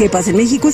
¿Qué 0.00 0.08
pasa 0.08 0.30
en 0.30 0.36
México? 0.36 0.70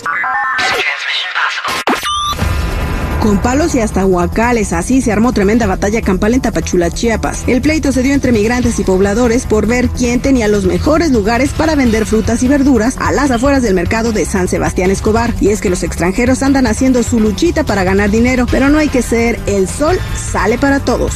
Con 3.19 3.39
palos 3.39 3.75
y 3.75 3.80
hasta 3.80 4.07
huacales, 4.07 4.73
así 4.73 5.03
se 5.03 5.11
armó 5.11 5.33
tremenda 5.33 5.67
batalla 5.67 6.01
campal 6.01 6.34
en 6.34 6.43
Tapachula, 6.43 6.93
Chiapas. 6.93 7.43
El 7.48 7.61
pleito 7.61 7.91
se 7.91 8.05
dio 8.05 8.15
entre 8.15 8.31
migrantes 8.31 8.79
y 8.79 8.84
pobladores 8.84 9.45
por 9.45 9.67
ver 9.67 9.89
quién 9.89 10.20
tenía 10.20 10.47
los 10.47 10.65
mejores 10.65 11.11
lugares 11.11 11.51
para 11.55 11.75
vender 11.75 12.07
frutas 12.07 12.45
y 12.45 12.47
verduras 12.47 12.97
a 13.01 13.11
las 13.11 13.33
afueras 13.33 13.65
del 13.65 13.75
mercado 13.75 14.12
de 14.12 14.25
San 14.27 14.47
Sebastián 14.47 14.93
Escobar. 14.93 15.34
Y 15.41 15.48
es 15.48 15.61
que 15.61 15.70
los 15.70 15.83
extranjeros 15.83 16.45
andan 16.45 16.69
haciendo 16.69 17.03
su 17.03 17.19
luchita 17.19 17.65
para 17.65 17.83
ganar 17.83 18.11
dinero, 18.11 18.47
pero 18.48 18.69
no 18.69 18.79
hay 18.79 18.89
que 18.89 19.03
ser 19.03 19.41
el 19.47 19.67
sol 19.67 19.98
sale 20.15 20.56
para 20.56 20.79
todos. 20.79 21.15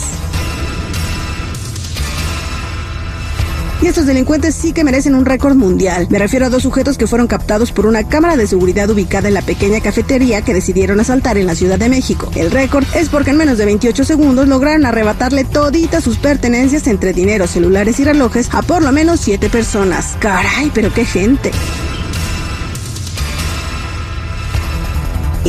Y 3.82 3.86
estos 3.86 4.04
delincuentes 4.04 4.54
sí 4.54 4.72
que 4.72 4.84
merecen 4.84 5.14
un 5.14 5.24
récord 5.24 5.54
mundial. 5.54 6.06
Me 6.10 6.18
refiero 6.18 6.46
a 6.46 6.50
dos 6.50 6.62
sujetos 6.62 6.98
que 6.98 7.06
fueron 7.06 7.26
captados 7.26 7.72
por 7.72 7.86
una 7.86 8.06
cámara 8.06 8.36
de 8.36 8.46
seguridad 8.46 8.90
ubicada 8.90 9.28
en 9.28 9.34
la 9.34 9.42
pequeña 9.42 9.80
cafetería 9.80 10.42
que 10.42 10.52
decidieron 10.52 11.00
asaltar 11.00 11.38
en 11.38 11.46
la 11.46 11.54
Ciudad 11.54 11.78
de 11.78 11.88
México. 11.88 12.30
El 12.34 12.50
récord 12.50 12.84
es 12.94 13.08
porque 13.08 13.30
en 13.30 13.38
menos 13.38 13.56
de 13.56 13.64
28 13.64 14.04
segundos 14.04 14.48
lograron 14.48 14.84
arrebatarle 14.84 15.44
toditas 15.44 16.04
sus 16.04 16.18
pertenencias 16.18 16.86
entre 16.88 17.14
dinero, 17.14 17.46
celulares 17.46 17.98
y 18.00 18.04
relojes 18.04 18.50
a 18.52 18.62
por 18.62 18.82
lo 18.82 18.92
menos 18.92 19.20
7 19.20 19.48
personas. 19.48 20.16
Caray, 20.20 20.70
pero 20.74 20.92
qué 20.92 21.06
gente. 21.06 21.50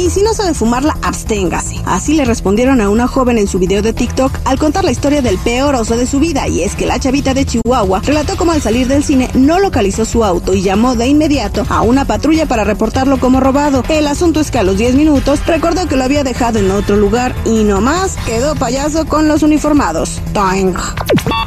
Y 0.01 0.09
si 0.09 0.23
no 0.23 0.33
sabe 0.33 0.55
fumarla, 0.55 0.97
absténgase. 1.03 1.79
Así 1.85 2.15
le 2.15 2.25
respondieron 2.25 2.81
a 2.81 2.89
una 2.89 3.07
joven 3.07 3.37
en 3.37 3.47
su 3.47 3.59
video 3.59 3.83
de 3.83 3.93
TikTok 3.93 4.35
al 4.45 4.57
contar 4.57 4.83
la 4.83 4.89
historia 4.89 5.21
del 5.21 5.37
peor 5.37 5.75
oso 5.75 5.95
de 5.95 6.07
su 6.07 6.19
vida. 6.19 6.47
Y 6.47 6.63
es 6.63 6.75
que 6.75 6.87
la 6.87 6.97
chavita 6.97 7.35
de 7.35 7.45
Chihuahua 7.45 8.01
relató 8.03 8.35
cómo 8.35 8.51
al 8.51 8.63
salir 8.63 8.87
del 8.87 9.03
cine 9.03 9.29
no 9.35 9.59
localizó 9.59 10.03
su 10.03 10.23
auto 10.23 10.55
y 10.55 10.63
llamó 10.63 10.95
de 10.95 11.05
inmediato 11.05 11.67
a 11.69 11.81
una 11.83 12.05
patrulla 12.05 12.47
para 12.47 12.63
reportarlo 12.63 13.19
como 13.19 13.39
robado. 13.39 13.83
El 13.89 14.07
asunto 14.07 14.39
es 14.39 14.49
que 14.49 14.57
a 14.57 14.63
los 14.63 14.79
10 14.79 14.95
minutos 14.95 15.45
recordó 15.45 15.87
que 15.87 15.97
lo 15.97 16.03
había 16.03 16.23
dejado 16.23 16.57
en 16.57 16.71
otro 16.71 16.97
lugar 16.97 17.35
y 17.45 17.63
nomás 17.63 18.17
quedó 18.25 18.55
payaso 18.55 19.05
con 19.05 19.27
los 19.27 19.43
uniformados. 19.43 20.19
Toing. 20.33 20.73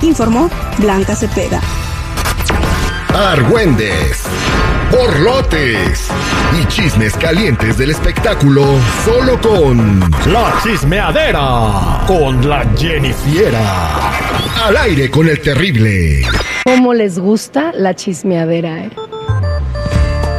Informó 0.02 0.48
Blanca 0.78 1.16
Cepeda. 1.16 1.60
Argüendes, 3.08 4.22
borlotes 4.92 6.08
y 6.60 6.64
chismes 6.66 7.16
calientes 7.16 7.76
del 7.78 7.90
espectáculo 7.90 8.64
solo 9.04 9.40
con 9.40 10.00
La 10.26 10.54
chismeadera 10.62 12.04
con 12.06 12.48
la 12.48 12.64
Jennifiera. 12.76 14.10
Al 14.64 14.76
aire 14.76 15.10
con 15.10 15.28
el 15.28 15.40
terrible. 15.40 16.22
¿Cómo 16.64 16.94
les 16.94 17.18
gusta 17.18 17.72
la 17.72 17.94
chismeadera, 17.94 18.84
eh? 18.84 18.90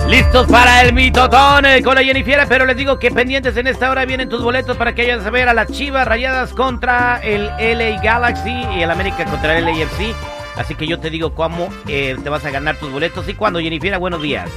Listos 0.07 0.47
para 0.47 0.83
el 0.83 0.93
mitotón 0.93 1.65
con 1.83 1.95
la 1.95 2.03
Jennifiera, 2.03 2.45
pero 2.47 2.65
les 2.65 2.77
digo 2.77 2.99
que 2.99 3.11
pendientes 3.11 3.57
en 3.57 3.67
esta 3.67 3.89
hora 3.89 4.05
vienen 4.05 4.29
tus 4.29 4.43
boletos 4.43 4.77
para 4.77 4.93
que 4.93 5.01
vayan 5.03 5.25
a 5.25 5.29
ver 5.29 5.49
a 5.49 5.53
las 5.53 5.71
Chivas 5.71 6.07
rayadas 6.07 6.53
contra 6.53 7.19
el 7.23 7.47
LA 7.57 8.01
Galaxy 8.01 8.63
y 8.77 8.83
el 8.83 8.91
América 8.91 9.25
contra 9.25 9.57
el 9.57 9.65
LAFC. 9.65 10.15
Así 10.55 10.75
que 10.75 10.87
yo 10.87 10.99
te 10.99 11.09
digo 11.09 11.33
cómo 11.33 11.69
eh, 11.87 12.15
te 12.23 12.29
vas 12.29 12.45
a 12.45 12.51
ganar 12.51 12.77
tus 12.77 12.91
boletos 12.91 13.27
y 13.27 13.33
cuándo, 13.33 13.59
Jennifer. 13.59 13.97
Buenos 13.97 14.21
días. 14.21 14.49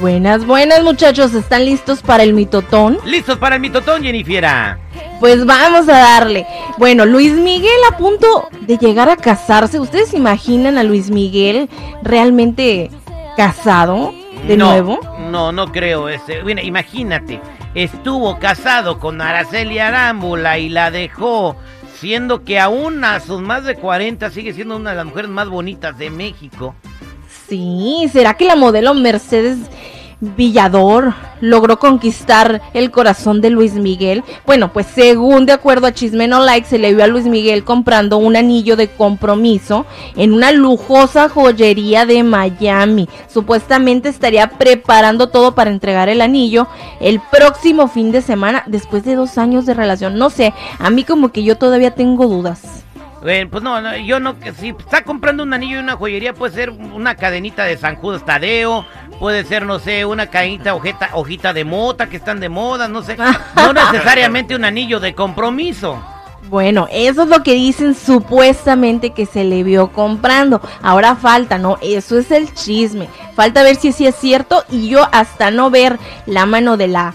Buenas, 0.00 0.44
buenas 0.44 0.82
muchachos, 0.82 1.34
¿están 1.34 1.64
listos 1.64 2.02
para 2.02 2.22
el 2.24 2.34
mitotón? 2.34 2.98
Listos 3.04 3.38
para 3.38 3.56
el 3.56 3.60
mitotón, 3.60 4.02
Jennifer. 4.02 4.44
Pues 5.20 5.46
vamos 5.46 5.88
a 5.88 5.98
darle. 5.98 6.46
Bueno, 6.78 7.06
Luis 7.06 7.32
Miguel 7.32 7.70
a 7.90 7.96
punto 7.96 8.48
de 8.60 8.76
llegar 8.76 9.08
a 9.08 9.16
casarse. 9.16 9.78
¿Ustedes 9.78 10.10
se 10.10 10.16
imaginan 10.16 10.78
a 10.78 10.82
Luis 10.82 11.10
Miguel 11.10 11.68
realmente 12.02 12.90
casado 13.36 14.12
de 14.46 14.56
no, 14.56 14.70
nuevo? 14.70 15.00
No, 15.30 15.52
no 15.52 15.70
creo. 15.70 16.08
Este, 16.08 16.42
bueno, 16.42 16.60
imagínate, 16.60 17.40
estuvo 17.74 18.38
casado 18.38 18.98
con 18.98 19.20
Araceli 19.20 19.78
Arámbula 19.78 20.58
y 20.58 20.68
la 20.68 20.90
dejó 20.90 21.56
siendo 22.00 22.44
que 22.44 22.58
aún 22.58 23.04
a 23.04 23.20
sus 23.20 23.40
más 23.40 23.64
de 23.64 23.76
40 23.76 24.28
sigue 24.30 24.52
siendo 24.52 24.76
una 24.76 24.90
de 24.90 24.96
las 24.96 25.06
mujeres 25.06 25.30
más 25.30 25.48
bonitas 25.48 25.96
de 25.96 26.10
México. 26.10 26.74
Sí, 27.48 28.08
¿será 28.12 28.34
que 28.34 28.46
la 28.46 28.56
modelo 28.56 28.94
Mercedes 28.94 29.58
Villador 30.36 31.14
logró 31.40 31.78
conquistar 31.78 32.62
el 32.72 32.90
corazón 32.90 33.40
de 33.40 33.50
Luis 33.50 33.74
Miguel. 33.74 34.24
Bueno, 34.46 34.72
pues 34.72 34.86
según 34.86 35.46
de 35.46 35.52
acuerdo 35.52 35.86
a 35.86 35.92
Chisme 35.92 36.26
No 36.26 36.40
Like, 36.42 36.66
se 36.66 36.78
le 36.78 36.94
vio 36.94 37.04
a 37.04 37.06
Luis 37.06 37.26
Miguel 37.26 37.64
comprando 37.64 38.16
un 38.16 38.36
anillo 38.36 38.76
de 38.76 38.88
compromiso 38.88 39.86
en 40.16 40.32
una 40.32 40.52
lujosa 40.52 41.28
joyería 41.28 42.06
de 42.06 42.22
Miami. 42.22 43.08
Supuestamente 43.28 44.08
estaría 44.08 44.48
preparando 44.48 45.28
todo 45.28 45.54
para 45.54 45.70
entregar 45.70 46.08
el 46.08 46.20
anillo 46.20 46.66
el 47.00 47.20
próximo 47.30 47.88
fin 47.88 48.10
de 48.12 48.22
semana, 48.22 48.62
después 48.66 49.04
de 49.04 49.14
dos 49.14 49.38
años 49.38 49.66
de 49.66 49.74
relación. 49.74 50.16
No 50.16 50.30
sé, 50.30 50.54
a 50.78 50.90
mí 50.90 51.04
como 51.04 51.30
que 51.30 51.42
yo 51.42 51.56
todavía 51.58 51.90
tengo 51.94 52.26
dudas. 52.26 52.84
Bueno, 53.24 53.50
pues 53.50 53.62
no, 53.62 53.96
yo 53.96 54.20
no, 54.20 54.36
si 54.60 54.68
está 54.68 55.02
comprando 55.02 55.44
un 55.44 55.54
anillo 55.54 55.76
y 55.76 55.78
una 55.78 55.96
joyería, 55.96 56.34
puede 56.34 56.52
ser 56.52 56.68
una 56.68 57.14
cadenita 57.14 57.64
de 57.64 57.78
San 57.78 57.96
Judas 57.96 58.22
Tadeo, 58.22 58.84
puede 59.14 59.44
ser, 59.44 59.64
no 59.66 59.78
sé, 59.78 60.04
una 60.04 60.28
cadenita 60.28 60.74
hojita, 60.74 61.10
hojita 61.12 61.52
de 61.52 61.64
mota 61.64 62.08
que 62.08 62.16
están 62.16 62.40
de 62.40 62.48
moda, 62.48 62.88
no 62.88 63.02
sé, 63.02 63.16
no 63.56 63.72
necesariamente 63.72 64.54
un 64.54 64.64
anillo 64.64 65.00
de 65.00 65.14
compromiso. 65.14 66.02
Bueno, 66.48 66.86
eso 66.92 67.22
es 67.22 67.28
lo 67.28 67.42
que 67.42 67.54
dicen 67.54 67.94
supuestamente 67.94 69.10
que 69.10 69.24
se 69.24 69.44
le 69.44 69.62
vio 69.62 69.90
comprando. 69.92 70.60
Ahora 70.82 71.16
falta, 71.16 71.56
¿no? 71.56 71.78
Eso 71.80 72.18
es 72.18 72.30
el 72.30 72.52
chisme. 72.52 73.08
Falta 73.34 73.62
ver 73.62 73.76
si 73.76 73.92
sí 73.92 74.06
es 74.06 74.14
cierto 74.14 74.62
y 74.70 74.88
yo 74.88 75.08
hasta 75.10 75.50
no 75.50 75.70
ver 75.70 75.98
la 76.26 76.44
mano 76.44 76.76
de 76.76 76.88
la 76.88 77.14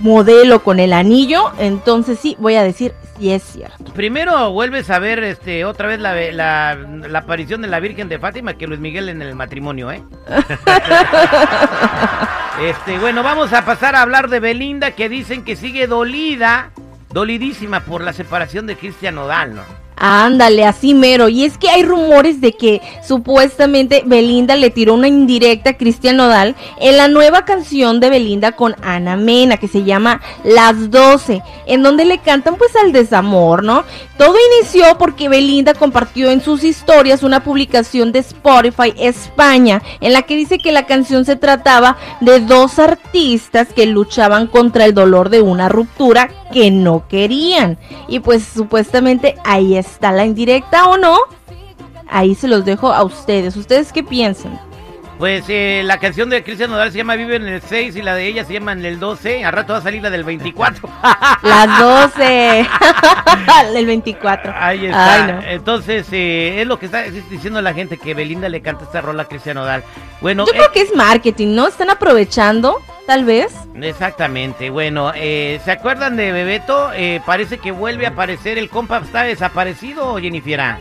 modelo 0.00 0.62
con 0.62 0.80
el 0.80 0.92
anillo, 0.92 1.52
entonces 1.58 2.18
sí 2.18 2.36
voy 2.38 2.56
a 2.56 2.62
decir 2.62 2.94
si 3.18 3.30
es 3.30 3.42
cierto. 3.42 3.92
Primero 3.92 4.50
vuelves 4.50 4.90
a 4.90 4.98
ver 4.98 5.22
este 5.22 5.64
otra 5.64 5.88
vez 5.88 6.00
la, 6.00 6.14
la, 6.32 6.74
la, 6.74 7.18
aparición 7.18 7.62
de 7.62 7.68
la 7.68 7.80
Virgen 7.80 8.08
de 8.08 8.18
Fátima 8.18 8.54
que 8.54 8.66
Luis 8.66 8.80
Miguel 8.80 9.08
en 9.08 9.22
el 9.22 9.34
matrimonio, 9.34 9.90
¿eh? 9.92 10.02
este, 12.60 12.98
bueno, 12.98 13.22
vamos 13.22 13.52
a 13.52 13.64
pasar 13.64 13.94
a 13.94 14.02
hablar 14.02 14.28
de 14.28 14.40
Belinda 14.40 14.92
que 14.92 15.08
dicen 15.08 15.44
que 15.44 15.56
sigue 15.56 15.86
dolida, 15.86 16.70
dolidísima 17.10 17.80
por 17.80 18.02
la 18.02 18.12
separación 18.12 18.66
de 18.66 18.76
Cristian 18.76 19.14
Nodal, 19.14 19.54
¿no? 19.54 19.83
Ándale, 19.96 20.64
así 20.64 20.92
mero. 20.92 21.28
Y 21.28 21.44
es 21.44 21.56
que 21.56 21.70
hay 21.70 21.84
rumores 21.84 22.40
de 22.40 22.52
que 22.52 22.82
supuestamente 23.06 24.02
Belinda 24.04 24.56
le 24.56 24.70
tiró 24.70 24.94
una 24.94 25.08
indirecta 25.08 25.70
a 25.70 25.76
Cristian 25.76 26.16
Nodal 26.16 26.56
en 26.80 26.96
la 26.96 27.08
nueva 27.08 27.44
canción 27.44 28.00
de 28.00 28.10
Belinda 28.10 28.52
con 28.52 28.74
Ana 28.82 29.16
Mena, 29.16 29.56
que 29.56 29.68
se 29.68 29.84
llama 29.84 30.20
Las 30.42 30.90
12, 30.90 31.42
en 31.66 31.82
donde 31.82 32.04
le 32.04 32.18
cantan 32.18 32.56
pues 32.56 32.74
al 32.76 32.92
desamor, 32.92 33.62
¿no? 33.62 33.84
Todo 34.18 34.34
inició 34.58 34.98
porque 34.98 35.28
Belinda 35.28 35.74
compartió 35.74 36.30
en 36.30 36.40
sus 36.40 36.64
historias 36.64 37.22
una 37.22 37.44
publicación 37.44 38.10
de 38.10 38.20
Spotify 38.20 38.94
España, 38.98 39.82
en 40.00 40.12
la 40.12 40.22
que 40.22 40.36
dice 40.36 40.58
que 40.58 40.72
la 40.72 40.86
canción 40.86 41.24
se 41.24 41.36
trataba 41.36 41.96
de 42.20 42.40
dos 42.40 42.78
artistas 42.78 43.68
que 43.72 43.86
luchaban 43.86 44.48
contra 44.48 44.84
el 44.86 44.94
dolor 44.94 45.30
de 45.30 45.40
una 45.40 45.68
ruptura 45.68 46.30
que 46.52 46.70
no 46.70 47.06
querían. 47.08 47.78
Y 48.08 48.20
pues 48.20 48.44
supuestamente 48.44 49.36
ahí 49.44 49.76
está 49.76 49.83
la 50.00 50.24
indirecta 50.24 50.86
o 50.86 50.96
no. 50.96 51.18
Ahí 52.08 52.34
se 52.34 52.48
los 52.48 52.64
dejo 52.64 52.92
a 52.92 53.02
ustedes. 53.02 53.56
¿Ustedes 53.56 53.92
qué 53.92 54.02
piensan? 54.02 54.60
Pues 55.18 55.44
eh, 55.48 55.82
la 55.84 55.98
canción 56.00 56.28
de 56.28 56.42
Cristian 56.42 56.70
Nodal 56.70 56.90
se 56.90 56.98
llama 56.98 57.14
Vive 57.14 57.36
en 57.36 57.46
el 57.46 57.62
6 57.62 57.94
y 57.94 58.02
la 58.02 58.16
de 58.16 58.26
ella 58.26 58.44
se 58.44 58.52
llama 58.52 58.72
en 58.72 58.84
el 58.84 58.98
12. 58.98 59.44
Al 59.44 59.52
rato 59.52 59.72
va 59.72 59.78
a 59.78 59.82
salir 59.82 60.02
la 60.02 60.10
del 60.10 60.24
24. 60.24 60.88
Las 61.42 61.78
12. 61.78 62.68
el 63.76 63.86
24. 63.86 64.52
Ahí 64.56 64.86
está. 64.86 65.52
Entonces, 65.52 66.06
eh, 66.10 66.60
es 66.60 66.66
lo 66.66 66.78
que 66.78 66.86
está 66.86 67.02
diciendo 67.02 67.62
la 67.62 67.72
gente 67.72 67.96
que 67.96 68.12
Belinda 68.12 68.48
le 68.48 68.60
canta 68.60 68.84
esta 68.84 69.00
rola 69.00 69.22
a 69.22 69.26
Cristian 69.26 69.54
Nodal. 69.54 69.84
Bueno, 70.20 70.46
Yo 70.46 70.52
creo 70.52 70.72
que 70.72 70.80
es 70.80 70.94
marketing, 70.94 71.54
¿no? 71.54 71.68
Están 71.68 71.90
aprovechando 71.90 72.80
tal 73.06 73.24
vez. 73.24 73.54
Exactamente, 73.80 74.70
bueno, 74.70 75.12
eh, 75.14 75.60
¿se 75.64 75.72
acuerdan 75.72 76.16
de 76.16 76.30
Bebeto? 76.30 76.90
Eh, 76.94 77.20
parece 77.26 77.58
que 77.58 77.72
vuelve 77.72 78.06
a 78.06 78.10
aparecer, 78.10 78.56
el 78.56 78.68
compa 78.70 78.98
está 78.98 79.22
desaparecido, 79.24 80.16
Jennifer. 80.16 80.76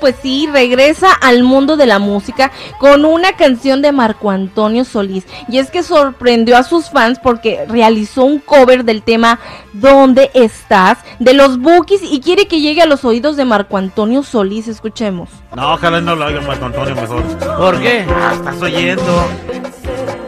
pues 0.00 0.16
sí, 0.20 0.48
regresa 0.52 1.12
al 1.12 1.42
mundo 1.44 1.76
de 1.76 1.86
la 1.86 1.98
música 1.98 2.50
con 2.78 3.04
una 3.04 3.34
canción 3.36 3.82
de 3.82 3.92
Marco 3.92 4.30
Antonio 4.30 4.84
Solís. 4.84 5.26
Y 5.48 5.58
es 5.58 5.70
que 5.70 5.82
sorprendió 5.82 6.56
a 6.56 6.62
sus 6.62 6.90
fans 6.90 7.18
porque 7.22 7.64
realizó 7.68 8.24
un 8.24 8.38
cover 8.40 8.84
del 8.84 9.02
tema 9.02 9.38
¿Dónde 9.72 10.30
estás? 10.34 10.98
de 11.18 11.34
los 11.34 11.58
Bookies 11.58 12.00
y 12.02 12.20
quiere 12.20 12.46
que 12.48 12.60
llegue 12.60 12.82
a 12.82 12.86
los 12.86 13.04
oídos 13.04 13.36
de 13.36 13.44
Marco 13.44 13.76
Antonio 13.76 14.22
Solís. 14.22 14.68
Escuchemos. 14.68 15.28
No, 15.54 15.74
ojalá 15.74 16.00
no 16.00 16.16
lo 16.16 16.24
haga 16.24 16.40
Marco 16.40 16.64
Antonio 16.64 16.94
mejor. 16.94 17.22
¿Por 17.58 17.80
qué? 17.80 18.06
Ah, 18.08 18.32
estás 18.34 18.60
oyendo. 18.62 19.28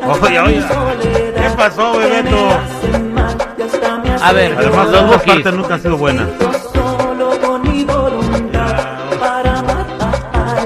Oye, 0.09 0.41
oye, 0.41 0.65
¿qué 1.35 1.51
pasó, 1.57 1.99
Bebeto? 1.99 2.49
A 4.23 4.33
ver, 4.33 4.55
además 4.57 4.89
la 4.89 5.03
dos 5.03 5.23
parte 5.23 5.53
nunca 5.53 5.75
ha 5.75 5.79
sido 5.79 5.97
buena. 5.97 6.27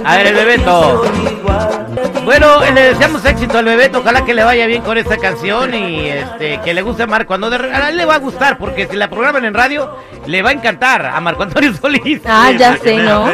A 0.05 0.17
ver, 0.17 0.27
el 0.29 0.35
Bebeto. 0.35 1.05
Bueno, 2.25 2.61
le 2.73 2.83
deseamos 2.83 3.25
éxito 3.25 3.59
al 3.59 3.65
Bebeto, 3.65 3.99
ojalá 3.99 4.25
que 4.25 4.33
le 4.33 4.45
vaya 4.45 4.67
bien 4.67 4.83
con 4.83 4.97
esta 4.97 5.17
canción 5.17 5.75
y 5.75 6.09
este 6.09 6.61
que 6.61 6.73
le 6.73 6.83
guste 6.83 7.03
a 7.03 7.07
Marco 7.09 7.35
Antonio. 7.35 7.59
A 7.75 7.89
él 7.89 7.97
le 7.97 8.05
va 8.05 8.15
a 8.15 8.19
gustar 8.19 8.59
porque 8.59 8.87
si 8.87 8.95
la 8.97 9.11
programan 9.11 9.45
en 9.45 9.55
radio 9.55 9.97
le 10.27 10.41
va 10.41 10.51
a 10.51 10.53
encantar 10.53 11.05
a 11.05 11.21
Marco 11.21 11.43
Antonio 11.43 11.75
Solís. 11.81 12.23
Ah, 12.25 12.53
ya 12.53 12.77
sé, 12.77 12.99
¿no? 12.99 13.27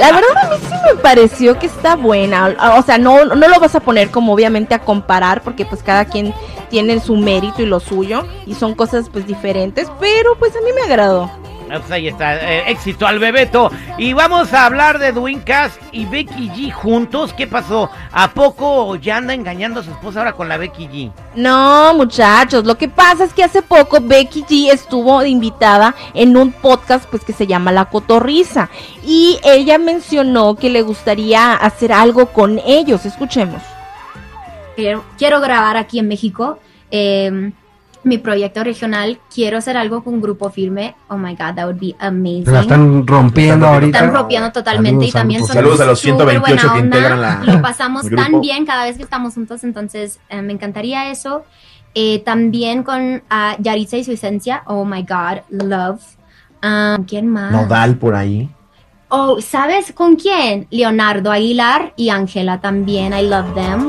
La 0.00 0.12
verdad 0.12 0.30
a 0.42 0.50
mí 0.50 0.56
sí 0.60 0.74
me 0.86 1.00
pareció 1.00 1.58
que 1.58 1.66
está 1.66 1.96
buena. 1.96 2.56
O 2.78 2.82
sea, 2.82 2.98
no, 2.98 3.24
no 3.24 3.48
lo 3.48 3.60
vas 3.60 3.74
a 3.74 3.80
poner 3.80 4.10
como 4.10 4.32
obviamente 4.32 4.74
a 4.74 4.80
comparar 4.80 5.42
porque 5.42 5.64
pues 5.64 5.82
cada 5.82 6.04
quien 6.04 6.34
tiene 6.70 7.00
su 7.00 7.16
mérito 7.16 7.62
y 7.62 7.66
lo 7.66 7.80
suyo 7.80 8.26
y 8.46 8.54
son 8.54 8.74
cosas 8.74 9.08
pues 9.10 9.26
diferentes, 9.26 9.90
pero 10.00 10.36
pues 10.38 10.56
a 10.56 10.60
mí 10.60 10.70
me 10.74 10.82
agradó. 10.82 11.30
Pues 11.78 11.90
ahí 11.90 12.08
está, 12.08 12.36
eh, 12.36 12.70
éxito 12.70 13.06
al 13.06 13.18
Bebeto. 13.18 13.70
Y 13.96 14.12
vamos 14.12 14.52
a 14.52 14.66
hablar 14.66 14.98
de 14.98 15.12
Dwayne 15.12 15.42
Cass 15.42 15.78
y 15.90 16.04
Becky 16.04 16.50
G 16.50 16.70
juntos. 16.70 17.32
¿Qué 17.32 17.46
pasó? 17.46 17.90
¿A 18.12 18.30
poco 18.32 18.96
ya 18.96 19.16
anda 19.16 19.32
engañando 19.32 19.80
a 19.80 19.82
su 19.82 19.90
esposa 19.90 20.20
ahora 20.20 20.34
con 20.34 20.48
la 20.48 20.58
Becky 20.58 20.88
G? 20.88 21.12
No, 21.34 21.94
muchachos, 21.94 22.64
lo 22.64 22.76
que 22.76 22.88
pasa 22.88 23.24
es 23.24 23.32
que 23.32 23.42
hace 23.42 23.62
poco 23.62 23.98
Becky 24.02 24.42
G 24.42 24.70
estuvo 24.70 25.24
invitada 25.24 25.94
en 26.12 26.36
un 26.36 26.52
podcast 26.52 27.06
pues 27.08 27.24
que 27.24 27.32
se 27.32 27.46
llama 27.46 27.72
La 27.72 27.86
Cotorriza 27.86 28.68
y 29.04 29.38
ella 29.42 29.78
mencionó 29.78 30.56
que 30.56 30.68
le 30.68 30.82
gustaría 30.82 31.54
hacer 31.54 31.92
algo 31.92 32.26
con 32.26 32.60
ellos. 32.66 33.06
Escuchemos. 33.06 33.62
Quiero, 34.76 35.04
quiero 35.16 35.40
grabar 35.40 35.76
aquí 35.78 35.98
en 35.98 36.08
México. 36.08 36.58
Eh, 36.90 37.52
mi 38.04 38.18
proyecto 38.18 38.64
regional, 38.64 39.18
quiero 39.32 39.58
hacer 39.58 39.76
algo 39.76 40.02
con 40.02 40.20
Grupo 40.20 40.50
Firme. 40.50 40.94
Oh 41.08 41.16
my 41.16 41.32
God, 41.34 41.54
that 41.54 41.64
would 41.66 41.78
be 41.80 41.94
amazing. 42.00 42.52
La 42.52 42.60
están 42.62 43.06
rompiendo 43.06 43.66
ahorita. 43.66 43.98
Están 43.98 44.12
rompiendo 44.14 44.50
totalmente 44.52 45.06
y 45.06 45.12
también 45.12 45.40
son 45.46 45.54
Saludos 45.54 45.80
a 45.80 45.86
los 45.86 46.00
súper 46.00 46.28
128 46.28 46.40
buena 46.40 46.62
que 46.62 46.80
onda. 46.80 46.96
integran 46.98 47.20
la- 47.20 47.42
Lo 47.54 47.62
pasamos 47.62 48.08
tan 48.10 48.40
bien 48.40 48.66
cada 48.66 48.84
vez 48.84 48.96
que 48.96 49.02
estamos 49.04 49.34
juntos, 49.34 49.62
entonces 49.64 50.18
eh, 50.28 50.42
me 50.42 50.52
encantaría 50.52 51.10
eso. 51.10 51.44
Eh, 51.94 52.20
también 52.24 52.82
con 52.82 53.22
ah, 53.30 53.54
Yaritza 53.58 53.98
y 53.98 54.04
su 54.04 54.12
esencia. 54.12 54.62
Oh 54.66 54.84
my 54.84 55.02
God, 55.02 55.40
love. 55.50 56.00
Ah, 56.62 56.98
¿Quién 57.06 57.28
más? 57.28 57.52
Nodal 57.52 57.96
por 57.96 58.14
ahí. 58.14 58.48
Oh, 59.08 59.40
¿sabes 59.42 59.92
con 59.92 60.16
quién? 60.16 60.66
Leonardo 60.70 61.30
Aguilar 61.30 61.92
y 61.96 62.08
Ángela 62.08 62.60
también. 62.62 63.12
I 63.12 63.22
love 63.28 63.52
them. 63.54 63.88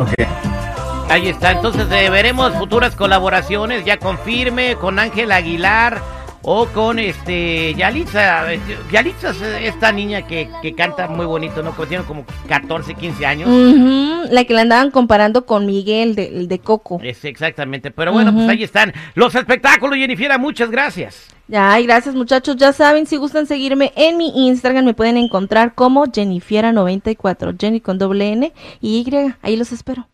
Ahí 1.10 1.28
está, 1.28 1.52
entonces 1.52 1.86
eh, 1.92 2.10
veremos 2.10 2.54
futuras 2.56 2.96
colaboraciones, 2.96 3.86
ya 3.86 3.98
confirme, 3.98 4.76
con 4.76 4.98
Ángel 4.98 5.32
Aguilar 5.32 6.02
o 6.44 6.66
con 6.68 7.00
este 7.00 7.74
Yalitza. 7.76 8.46
Yalitza 8.92 9.30
es 9.30 9.42
esta 9.42 9.92
niña 9.92 10.28
que, 10.28 10.50
que 10.62 10.74
canta 10.74 11.08
muy 11.08 11.26
bonito, 11.26 11.64
¿no? 11.64 11.76
Que 11.76 11.86
tiene 11.86 12.04
como 12.04 12.26
14, 12.48 12.96
15 12.96 13.26
años. 13.26 13.50
Ujú, 13.50 14.34
la 14.34 14.44
que 14.44 14.54
la 14.54 14.62
andaban 14.62 14.92
comparando 14.92 15.46
con 15.46 15.66
Miguel 15.66 16.16
de, 16.16 16.28
el 16.28 16.48
de 16.48 16.60
Coco. 16.60 17.00
Es 17.02 17.24
exactamente, 17.26 17.92
pero 17.92 18.12
bueno, 18.12 18.34
pues 18.34 18.48
ahí 18.50 18.64
están 18.64 18.94
los 19.16 19.34
espectáculos, 19.36 19.98
Jennifer, 19.98 20.38
muchas 20.40 20.70
gracias. 20.70 21.28
Ay, 21.54 21.86
gracias 21.86 22.16
muchachos. 22.16 22.56
Ya 22.56 22.74
saben, 22.74 23.06
si 23.06 23.18
gustan 23.18 23.46
seguirme 23.46 23.92
en 23.96 24.18
mi 24.18 24.48
Instagram, 24.48 24.86
me 24.86 24.94
pueden 24.94 25.18
encontrar 25.18 25.76
como 25.76 26.06
Jennifiera94, 26.06 27.56
Jenny 27.60 27.82
con 27.82 27.98
doble 27.98 28.32
N 28.32 28.54
y 28.82 29.00
Y. 29.00 29.34
Ahí 29.42 29.58
los 29.58 29.72
espero. 29.72 30.08